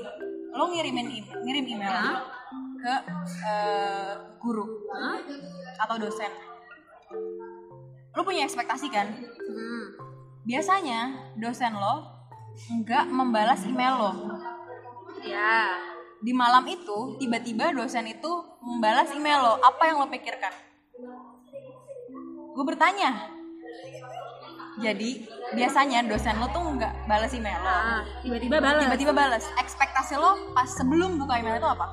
[0.52, 2.18] lo ngirimin email, ngirim email Hah?
[2.78, 2.94] ke
[3.44, 5.18] eh, guru Hah?
[5.80, 6.32] atau dosen
[8.12, 9.08] lo punya ekspektasi kan
[9.48, 9.86] Hmm.
[10.44, 12.04] biasanya dosen lo
[12.58, 14.12] nggak membalas email lo
[15.24, 15.76] Ya.
[16.20, 20.54] di malam itu tiba-tiba dosen itu membalas email lo apa yang lo pikirkan
[22.54, 23.37] gue bertanya
[24.78, 25.10] jadi
[25.52, 27.58] biasanya dosen lo tuh nggak balas email.
[27.58, 28.82] Lo Ah, tiba-tiba balas.
[28.84, 31.86] tiba-tiba balas ekspektasi lo pas sebelum buka email itu apa?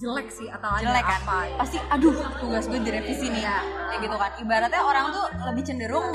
[0.00, 1.20] Jelek sih atau jelek kan?
[1.20, 1.56] apa ya?
[1.60, 3.44] pasti aduh tugas gue direvisi nih.
[3.44, 3.58] Ya
[3.92, 4.30] kayak gitu kan.
[4.40, 6.06] Ibaratnya orang tuh lebih cenderung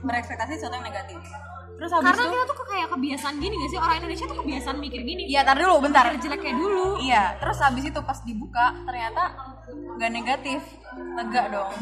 [0.00, 1.20] berekspektasi sesuatu yang negatif.
[1.74, 3.80] Terus habis Karena itu kita tuh kayak kebiasaan gini gak sih?
[3.82, 5.22] Orang Indonesia tuh kebiasaan mikir gini.
[5.26, 6.06] iya tar dulu bentar.
[6.08, 6.86] Mikir jelek kayak dulu.
[7.02, 9.22] Iya, terus habis itu pas dibuka ternyata
[9.98, 10.60] nggak negatif,
[11.18, 11.72] lega dong.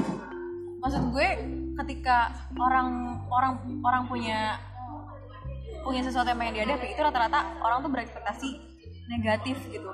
[0.82, 1.28] Maksud gue
[1.80, 4.60] ketika orang orang orang punya
[5.82, 8.48] punya sesuatu yang pengen dihadapi itu rata-rata orang tuh berekspektasi
[9.10, 9.90] negatif gitu,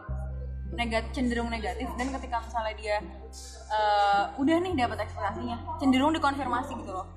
[0.77, 1.89] negatif cenderung negatif.
[1.97, 2.97] Dan ketika misalnya dia
[3.73, 7.09] eh, udah nih dapat ekspektasinya cenderung dikonfirmasi gitu loh.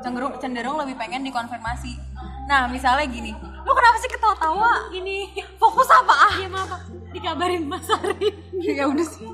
[0.00, 2.00] Cenderung cenderung lebih pengen dikonfirmasi.
[2.48, 4.92] Nah misalnya gini lu kenapa sih ketawa-tawa?
[4.92, 5.16] Ini
[5.60, 6.32] fokus apa ah?
[6.36, 8.28] Iya maaf, dikabarin Mas Ari.
[8.76, 9.28] ya udah sih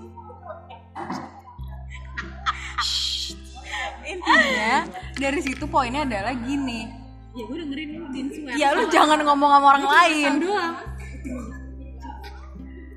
[4.13, 4.75] intinya
[5.15, 6.99] dari situ poinnya adalah gini
[7.31, 8.55] Ya gue dengerin Din Sweat.
[8.55, 10.75] ya lu jangan ngomong sama orang lain doang.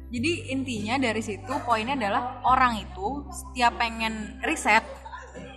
[0.09, 4.81] jadi intinya dari situ poinnya adalah orang itu setiap pengen riset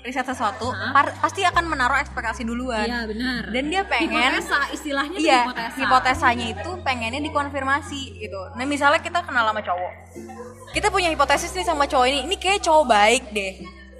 [0.01, 3.43] riset sesuatu par- pasti akan menaruh ekspektasi duluan Iya benar.
[3.49, 5.77] dan dia pengen hipotesa istilahnya iya hipotesa.
[5.77, 9.93] hipotesanya itu pengennya dikonfirmasi gitu nah misalnya kita kenal sama cowok
[10.73, 13.55] kita punya hipotesis nih sama cowok ini ini kayak cowok baik deh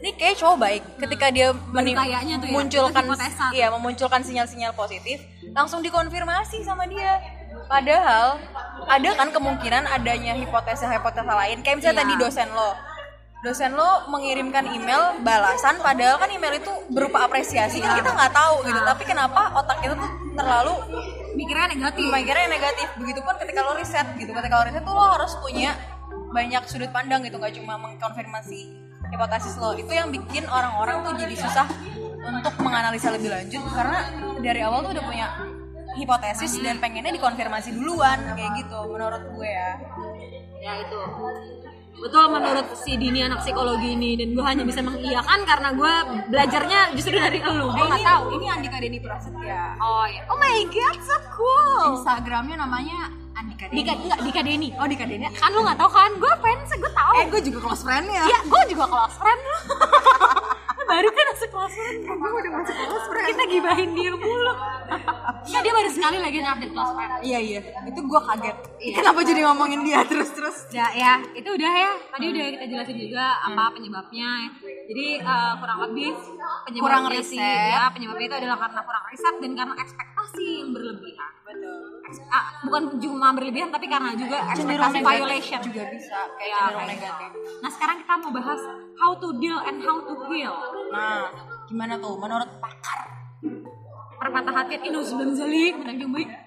[0.07, 0.83] ini kayak cowok baik.
[1.03, 3.05] Ketika dia meni- kayaknya tuh ya, munculkan
[3.51, 5.19] iya memunculkan sinyal-sinyal positif
[5.51, 7.19] langsung dikonfirmasi sama dia.
[7.67, 8.39] Padahal
[8.87, 11.59] ada kan kemungkinan adanya hipotesa-hipotesa lain.
[11.67, 12.03] Kayak misalnya Iya.
[12.07, 12.71] tadi dosen lo.
[13.43, 17.83] Dosen lo mengirimkan email balasan padahal kan email itu berupa apresiasi.
[17.83, 18.79] Kan kita nggak tahu gitu.
[18.79, 20.75] Tapi kenapa otak kita tuh terlalu
[21.35, 22.07] mikirnya negatif.
[22.07, 22.89] Mikirnya negatif.
[22.95, 24.31] Begitupun ketika lo riset gitu.
[24.31, 25.75] Ketika lo riset tuh lo harus punya
[26.31, 27.43] banyak sudut pandang gitu.
[27.43, 31.67] Nggak cuma mengkonfirmasi hipotesis lo itu yang bikin orang-orang tuh jadi susah
[32.27, 34.01] untuk menganalisa lebih lanjut karena
[34.43, 35.27] dari awal tuh udah punya
[35.97, 39.71] hipotesis dan pengennya dikonfirmasi duluan kayak gitu menurut gue ya.
[40.61, 40.99] Ya itu
[41.97, 45.95] betul menurut si Dini anak psikologi ini dan gue hanya bisa mengiyakan karena gue
[46.29, 48.23] belajarnya justru dari elu gue nggak tahu.
[48.37, 49.63] ini Andika Deni Prasetya.
[49.81, 51.97] Oh ya oh my god so cool.
[51.97, 54.69] Instagramnya namanya Andika Deni Dika enggak Dika Deni.
[54.77, 55.25] Oh Dika Deni.
[55.35, 56.11] Kan lu nggak tahu kan?
[56.21, 57.13] Gue fans gue tahu.
[57.17, 58.23] Eh gue juga close friendnya.
[58.29, 59.59] Iya, gue juga close friend lu.
[60.87, 61.99] baru kan masuk close friend.
[62.07, 62.75] Gue udah masuk
[63.07, 63.27] friend.
[63.29, 64.53] Kita gibahin dia mulu.
[65.45, 67.13] Iya, dia baru sekali lagi update friend.
[67.21, 68.95] iya iya itu gue kaget Iya.
[68.95, 71.91] kenapa jadi ngomongin dia terus terus Ya, ya, itu udah ya.
[72.09, 74.31] Tadi udah kita jelasin juga apa penyebabnya.
[74.87, 76.11] Jadi eh, kurang lebih
[76.65, 77.71] penyebabnya Kurang sih, riset.
[77.73, 81.33] ya, penyebabnya itu adalah karena kurang riset dan karena ekspektasi yang berlebihan.
[81.43, 81.96] betul
[82.29, 85.61] ah, bukan cuma berlebihan tapi karena juga ekspektasi violation.
[85.61, 87.31] juga bisa kayak Ya, cenderung negatif.
[87.59, 88.61] Nah, sekarang kita mau bahas
[88.95, 90.55] how to deal and how to heal.
[90.89, 91.27] nah
[91.65, 93.01] gimana tuh menurut pakar
[94.17, 95.77] perpatah hati itu sebelum zalik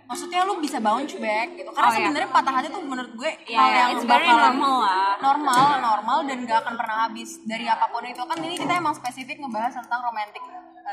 [0.03, 1.97] maksudnya lu bisa bounce back gitu karena Oh, iya.
[2.01, 5.13] sebenarnya patah hati tuh menurut gue Iya, hal iya, yang it's bakalan- normal lah.
[5.21, 8.91] normal normal dan gak akan pernah habis dari apa pun itu kan ini kita emang
[8.91, 10.41] spesifik ngebahas tentang romantic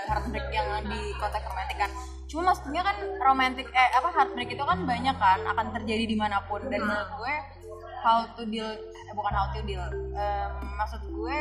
[0.05, 1.91] heartbreak yang di konteks romantik kan
[2.27, 6.43] cuma maksudnya kan romantic eh apa heartbreak itu kan banyak kan akan terjadi di mana
[6.43, 6.87] pun dan Hmm.
[6.87, 7.35] menurut gue
[7.99, 9.83] how to deal eh, bukan how to deal
[10.13, 11.39] Em, maksud gue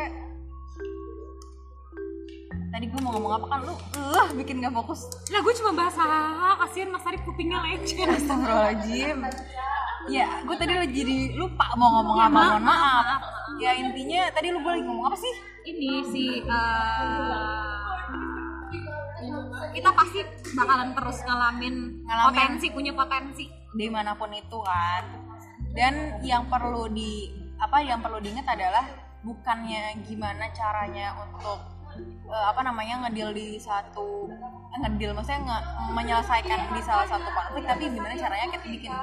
[2.67, 5.95] tadi gue mau ngomong apa kan lu uh, bikin gak fokus lah gue cuma bahas
[5.95, 9.19] hahaha kasihan mas Arif kupingnya lecet Astagfirullahaladzim
[10.05, 12.77] Ya, gue tadi lagi jadi lupa mau ngomong Ya, apa, mohon maaf.
[13.01, 13.21] maaf.
[13.57, 15.33] Ya intinya tadi lu gue lagi ngomong apa sih?
[15.65, 17.81] ini si eh,
[19.75, 20.23] kita pasti
[20.55, 22.25] bakalan terus ngalamin, Ngalamin.
[22.31, 25.03] potensi punya potensi Di mana pun itu kan.
[25.75, 27.27] Dan yang perlu di
[27.59, 28.88] apa yang perlu diingat adalah
[29.19, 31.59] bukannya gimana caranya untuk
[32.23, 34.31] eh, apa namanya ngedil di satu
[34.71, 38.93] eh, ngedil maksudnya nge- menyelesaikan di salah satu konflik tapi gimana caranya kita bikin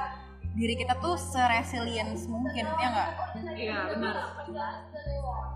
[0.53, 3.09] diri kita tuh seresilience mungkin ya nggak?
[3.57, 4.15] iya benar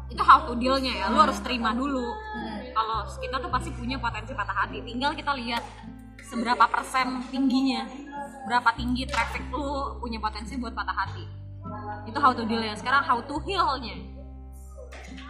[0.10, 2.60] itu how to dealnya ya lu harus terima dulu Hmm.
[2.73, 5.62] kalau kita tuh pasti punya potensi patah hati tinggal kita lihat
[6.25, 7.86] seberapa persen tingginya
[8.49, 11.25] berapa tinggi traffic lu punya potensi buat patah hati
[12.10, 14.17] itu how to dealnya sekarang how to healnya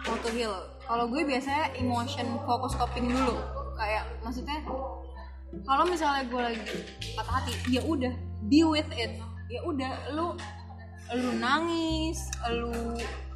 [0.06, 0.54] How to heal.
[0.86, 3.36] Kalau gue biasanya emotion focus coping dulu.
[3.74, 4.62] Kayak maksudnya
[5.66, 6.62] kalau misalnya gue lagi
[7.18, 8.14] patah hati, ya udah
[8.46, 9.18] be with it.
[9.48, 10.26] Ya udah lu
[11.08, 12.72] lu nangis, lu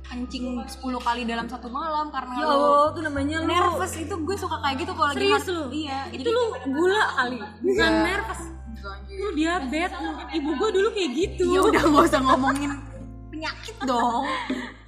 [0.03, 3.93] kencing 10 kali dalam satu malam karena Ya lu Allah, tuh namanya lu nervous.
[3.97, 5.65] Itu gue suka kayak gitu kalau lagi Serius lu?
[5.73, 7.39] Iya, itu lu gula kali?
[7.41, 8.05] Bukan Iya.
[8.05, 8.41] nervous.
[9.09, 9.97] Lu diabetes.
[9.97, 11.45] Lu ibu gua dulu kayak gitu.
[11.49, 12.71] Ya udah nggak usah ngomongin
[13.33, 14.25] penyakit dong.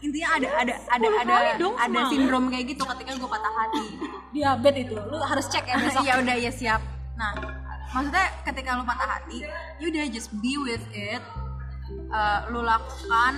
[0.05, 3.87] Intinya ada ada ada 10 ada dong ada sindrom kayak gitu ketika gue patah hati.
[4.29, 6.03] diabetes itu lu harus cek ya besok.
[6.05, 6.81] Ya udah ya siap.
[7.17, 7.33] Nah
[7.95, 9.47] maksudnya ketika lu patah hati
[9.79, 11.23] you udah just be with it.
[11.95, 13.35] Eh, lu lakukan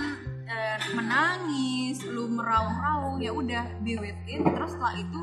[0.49, 4.41] eh, menangis lu meraung-raung ya udah be with it.
[4.41, 5.17] Terus setelah itu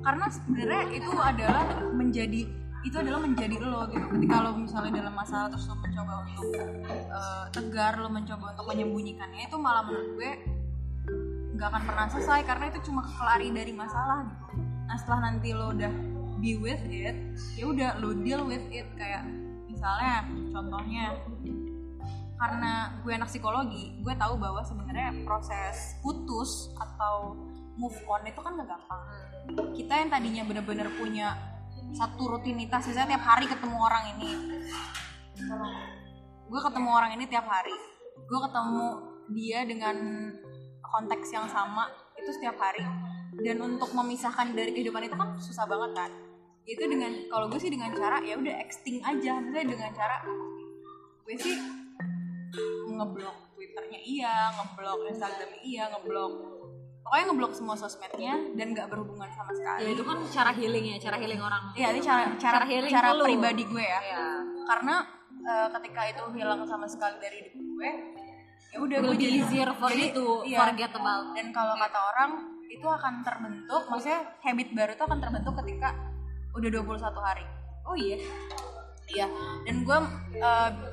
[0.00, 2.40] karena sebenarnya itu adalah menjadi
[2.80, 4.06] itu adalah menjadi lo gitu.
[4.16, 6.44] Ketika lo misalnya dalam masalah terus lo mencoba untuk
[6.92, 10.32] eh, tegar lo mencoba untuk menyembunyikannya itu malah menurut gue
[11.56, 14.46] nggak akan pernah selesai karena itu cuma kelari dari masalah gitu.
[14.88, 15.92] Nah setelah nanti lo udah
[16.40, 17.14] be with it,
[17.54, 18.88] ya udah lo deal with it.
[18.96, 19.28] Kayak
[19.68, 21.04] misalnya contohnya
[22.40, 27.36] karena gue anak psikologi, gue tahu bahwa sebenarnya proses putus atau
[27.76, 29.02] move on itu kan gak gampang.
[29.76, 31.36] Kita yang tadinya bener-bener punya
[31.92, 34.30] satu rutinitas, misalnya tiap hari ketemu orang ini,
[36.48, 37.76] gue ketemu orang ini tiap hari,
[38.24, 38.86] gue ketemu
[39.36, 39.96] dia dengan
[40.80, 42.84] konteks yang sama itu setiap hari.
[43.30, 46.29] Dan untuk memisahkan dari kehidupan itu kan susah banget kan
[46.70, 50.22] itu dengan kalau gue sih dengan cara ya udah exting aja misalnya dengan cara
[51.26, 51.56] gue sih
[52.86, 56.32] ngeblok twitternya iya ngeblok instagramnya iya ngeblok
[57.02, 60.96] pokoknya ngeblok semua sosmednya dan nggak berhubungan sama sekali ya itu kan cara healing ya
[61.10, 64.00] cara healing orang Iya, ini cara cara Cara healing cara pribadi gue ya.
[64.04, 64.24] Iya.
[64.66, 64.96] Karena
[65.40, 67.90] eh, ketika itu hilang sama sekali dari hidup gue,
[68.70, 70.58] ya udah gue jadi easier for you to iya.
[70.60, 72.30] forget about Dan kalau kata orang
[72.70, 75.90] itu akan terbentuk, maksudnya habit baru itu akan terbentuk ketika
[76.56, 77.44] udah 21 hari.
[77.86, 78.18] oh iya
[79.10, 79.26] Iya,
[79.66, 79.98] dan gue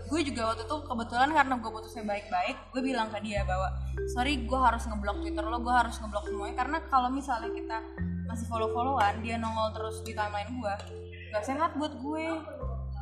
[0.10, 3.70] gue juga waktu itu kebetulan karena gue putusnya baik-baik, gue bilang ke dia bahwa
[4.10, 7.78] sorry gue harus ngeblok Twitter lo, gue harus ngeblok semuanya karena kalau misalnya kita
[8.26, 10.74] masih follow-followan, dia nongol terus di timeline gue,
[11.30, 12.26] gak sehat buat gue.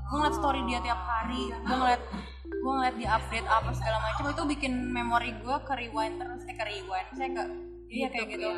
[0.06, 2.02] Gue ngeliat story dia tiap hari, gue ngeliat
[2.44, 6.56] gue ngeliat dia update apa segala macam itu bikin memori gue ke rewind terus, eh
[6.60, 7.44] ke rewind, saya ke
[7.88, 8.52] iya kayak gitu.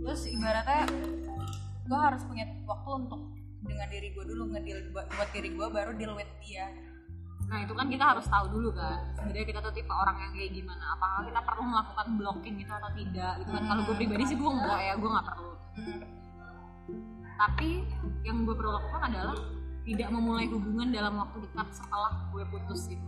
[0.00, 0.88] Terus ibaratnya
[1.86, 3.20] gue harus punya waktu untuk
[3.66, 6.66] dengan diri gue dulu ngedeal buat, buat diri gue baru deal with dia.
[7.46, 9.14] Nah itu kan kita harus tahu dulu kan.
[9.14, 10.84] Sebenarnya kita tuh tipe orang yang kayak gimana.
[10.98, 13.62] Apakah kita perlu melakukan blocking gitu atau tidak gitu kan.
[13.70, 15.52] Kalau gue pribadi sih gue enggak ya, gue gak perlu.
[17.36, 17.70] Tapi
[18.26, 19.38] yang gue perlu lakukan adalah
[19.86, 23.06] Tidak memulai hubungan dalam waktu dekat setelah gue putus gitu.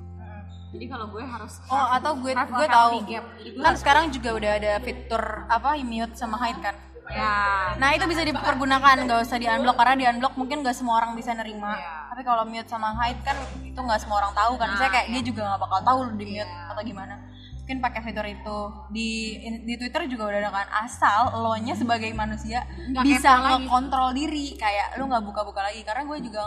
[0.70, 3.02] Jadi kalau gue harus oh atau gue gue tahu.
[3.02, 3.24] gap.
[3.58, 6.78] Kan sekarang juga udah ada fitur apa mute sama hide kan
[7.08, 7.72] Ya.
[7.80, 11.16] Nah itu bisa dipergunakan nggak usah di unblock karena di unblock mungkin gak semua orang
[11.16, 11.72] bisa nerima.
[11.76, 11.96] Iya.
[12.12, 14.74] tapi kalau mute sama hide kan itu nggak semua orang tahu kan.
[14.74, 17.14] Saya kayak dia juga nggak bakal tahu lu di mute atau gimana.
[17.62, 18.58] Mungkin pakai fitur itu.
[18.90, 19.10] Di
[19.62, 20.66] di Twitter juga udah ada kan.
[20.82, 24.58] Asal lo nya sebagai manusia Nggak bisa ngekontrol diri.
[24.58, 25.86] Kayak lu nggak buka-buka lagi.
[25.86, 26.42] Karena gue juga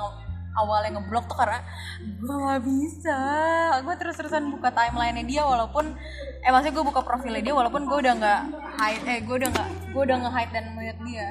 [0.57, 1.59] awalnya ngeblok tuh karena
[2.01, 3.19] gue nggak bisa
[3.83, 5.95] gue terus-terusan buka timeline dia walaupun
[6.41, 8.41] eh maksudnya gue buka profilnya dia walaupun gue udah nggak
[8.75, 11.27] hide eh gue udah nggak gue udah nge-hide dan mute dia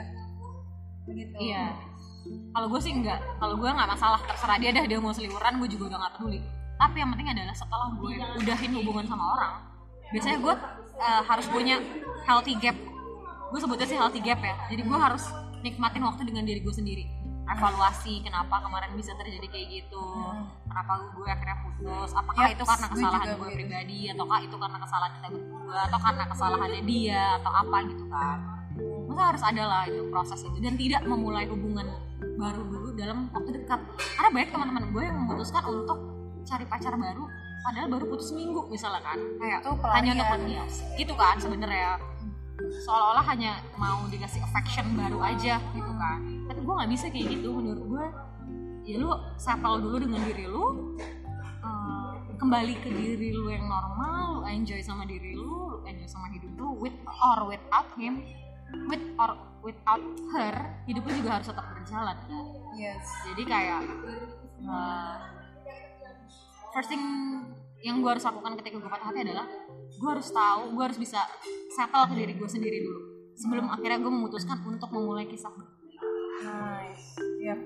[1.10, 1.74] gitu Iya.
[2.54, 3.18] Kalau gue sih enggak.
[3.40, 6.40] Kalau gue nggak masalah terserah dia dah dia mau seliweran gue juga udah nggak peduli.
[6.78, 9.52] Tapi yang penting adalah setelah gue udahin hubungan sama orang,
[10.14, 10.54] biasanya gue
[10.96, 11.76] eh, harus punya
[12.24, 12.76] healthy gap.
[13.50, 14.54] Gue sebutnya sih healthy gap ya.
[14.70, 15.24] Jadi gue harus
[15.60, 17.04] nikmatin waktu dengan diri gue sendiri.
[17.50, 20.06] Evaluasi kenapa kemarin bisa terjadi kayak gitu.
[20.70, 22.10] Kenapa gue akhirnya putus?
[22.14, 23.58] Apakah Yap, itu karena gue kesalahan juga gue begitu.
[23.58, 28.38] pribadi ataukah itu karena kesalahan kita berdua atau karena kesalahannya dia atau apa gitu kan?
[29.20, 31.84] masa harus ada lah itu proses itu dan tidak memulai hubungan
[32.40, 33.76] baru dulu dalam waktu dekat
[34.16, 35.98] karena banyak teman-teman gue yang memutuskan untuk
[36.48, 37.28] cari pacar baru
[37.60, 42.00] padahal baru putus seminggu misalnya kan kayak Itu hanya untuk menghias gitu kan sebenarnya
[42.84, 46.18] seolah-olah hanya mau dikasih affection baru aja gitu kan.
[46.48, 48.06] Tapi gue nggak bisa kayak gitu menurut gue
[48.88, 50.96] ya lu settle dulu dengan diri lu
[51.62, 56.32] eh, kembali ke diri lu yang normal lu enjoy sama diri lu lu enjoy sama
[56.32, 58.24] hidup lu with or without him
[58.88, 60.54] with or without her
[60.88, 62.16] hidup lu juga harus tetap berjalan.
[62.26, 63.04] Kan yes.
[63.30, 63.80] Jadi kayak
[64.64, 65.16] eh,
[66.74, 67.04] first thing
[67.80, 69.46] yang gue harus lakukan ketika gue patah hati adalah
[69.98, 71.20] gue harus tahu gue harus bisa
[71.74, 73.00] settle ke diri gue sendiri dulu.
[73.34, 75.50] Sebelum akhirnya gue memutuskan untuk memulai kisah.
[76.44, 77.16] Nice.
[77.40, 77.60] Yap.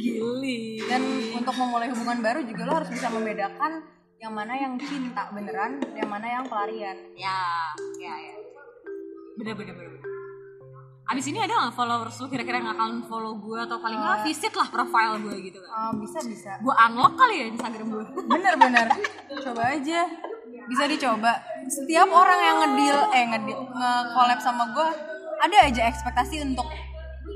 [0.00, 1.04] gili dan
[1.36, 3.84] untuk memulai hubungan baru juga lo harus bisa membedakan
[4.16, 6.96] yang mana yang cinta beneran yang mana yang pelarian.
[7.12, 7.68] Ya
[8.00, 8.34] ya ya.
[9.36, 9.90] Bener bener bener.
[10.00, 10.08] Bener.
[11.10, 14.54] abis ini ada nggak followers lu kira-kira yang akan follow gue atau paling nggak visit
[14.54, 16.50] lah profile gue gitu kan bisa bisa.
[16.62, 18.86] Gue unlock kali ya instagram gue bener-bener
[19.42, 20.06] coba aja
[20.70, 21.32] bisa dicoba.
[21.66, 24.88] Setiap orang yang ngedil eh ngedil nge-collab sama gue
[25.40, 26.68] ada aja ekspektasi untuk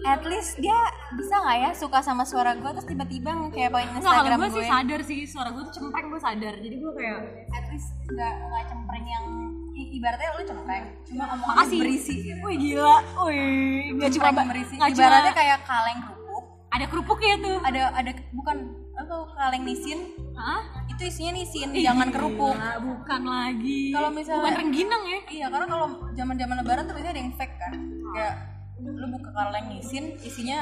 [0.04, 0.76] at least dia
[1.16, 4.56] bisa nggak ya suka sama suara gue terus tiba-tiba kayak kalau Instagram gue gue.
[4.60, 6.54] sih sadar sih suara gue tuh cempreng gue sadar.
[6.60, 7.18] Jadi gue kayak
[7.50, 9.26] at least nggak nggak cempreng yang
[9.74, 11.78] ibaratnya lu cempreng cuma omongan Makasih.
[11.80, 12.40] berisi gitu.
[12.44, 12.96] wih gila.
[13.26, 14.74] Wih nggak cuma berisi.
[14.76, 16.44] cuma ibaratnya kayak kaleng kerupuk.
[16.74, 17.58] Ada kerupuknya tuh.
[17.64, 18.56] Ada ada bukan
[18.94, 20.00] atau kaleng nisin?
[20.34, 20.62] Hah?
[20.94, 22.54] itu isinya nisin jangan kerupuk.
[22.54, 23.90] Gila, bukan lagi.
[23.90, 25.20] Kalau misalnya- bukan rengginang ya?
[25.26, 27.72] Iya, karena kalau zaman-zaman lebaran tuh biasanya ada yang fake kan.
[28.14, 28.34] Kayak
[28.78, 30.58] lu buka kaleng ngisin isinya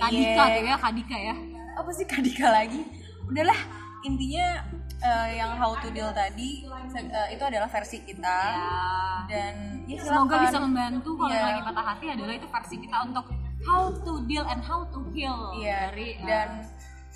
[0.00, 1.34] kadika tuh ya kadika ya.
[1.76, 2.80] Apa sih kadika lagi?
[3.28, 3.60] Udahlah,
[4.04, 4.46] intinya
[5.04, 8.40] eh, yang how to deal tadi eh, itu adalah versi kita.
[9.28, 11.50] Dan ya semoga bisa membantu kalau yang Iya.
[11.56, 13.24] lagi patah hati adalah itu versi kita untuk
[13.64, 16.48] how to deal and how to heal Iya, dari uh, dan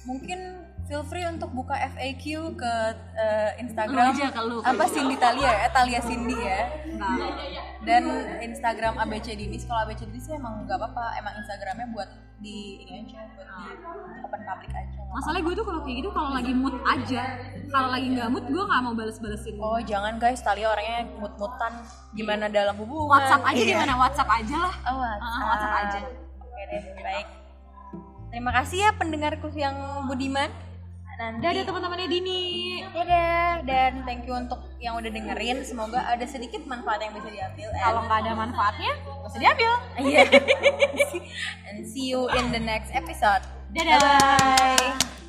[0.08, 0.40] mungkin
[0.84, 2.24] feel free untuk buka FAQ
[2.56, 2.72] ke
[3.14, 4.56] eh, Lu Instagram aja, ke lu.
[4.64, 6.64] apa Cindy Talia ya, Talia Cindy ya.
[6.96, 7.12] nah,
[7.84, 8.02] dan
[8.40, 9.62] Instagram ABC Dinis.
[9.62, 11.12] Kalau ABC Dinis sih emang nggak apa-apa.
[11.14, 13.64] Emang Instagramnya buat di ini aja buat di
[14.22, 14.98] open public aja.
[15.08, 17.22] Masalahnya gue tuh kalau kayak gitu kalau lagi mood aja.
[17.68, 19.56] Kalau lagi nggak mood gue nggak mau bales-balesin.
[19.60, 20.40] Oh jangan guys.
[20.40, 23.12] Talia orangnya mut-mutan gimana dalam hubungan?
[23.12, 23.72] WhatsApp aja Iya.
[23.76, 23.94] gimana?
[24.00, 24.74] WhatsApp aja lah.
[24.88, 25.36] Oh WhatsApp.
[25.36, 25.74] Ah, WhatsApp.
[25.84, 26.00] aja.
[26.40, 27.26] oke deh baik
[28.30, 29.76] terima kasih ya pendengarku yang
[30.08, 30.50] budiman.
[31.18, 32.42] Nanti Dadah teman-temannya Dini.
[32.94, 35.66] Dadah dan thank you untuk yang udah dengerin.
[35.66, 39.72] Semoga ada sedikit manfaat yang bisa diambil kalau nggak ada manfaatnya nggak usah diambil.
[39.98, 40.22] Iya.
[41.74, 43.42] and see you in the next episode.
[43.74, 43.98] Dadah.
[43.98, 45.26] bye